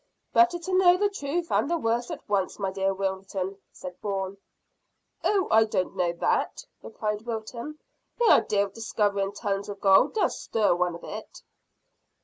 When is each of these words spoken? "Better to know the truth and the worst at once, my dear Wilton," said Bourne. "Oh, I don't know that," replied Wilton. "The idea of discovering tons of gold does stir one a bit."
"Better 0.33 0.57
to 0.57 0.73
know 0.73 0.97
the 0.97 1.11
truth 1.11 1.51
and 1.51 1.69
the 1.69 1.77
worst 1.77 2.09
at 2.09 2.27
once, 2.27 2.57
my 2.57 2.71
dear 2.71 2.91
Wilton," 2.91 3.59
said 3.71 4.01
Bourne. 4.01 4.37
"Oh, 5.23 5.47
I 5.51 5.65
don't 5.65 5.95
know 5.95 6.11
that," 6.13 6.65
replied 6.81 7.21
Wilton. 7.21 7.77
"The 8.17 8.31
idea 8.33 8.65
of 8.65 8.73
discovering 8.73 9.31
tons 9.31 9.69
of 9.69 9.79
gold 9.79 10.15
does 10.15 10.39
stir 10.41 10.73
one 10.75 10.95
a 10.95 10.97
bit." 10.97 11.43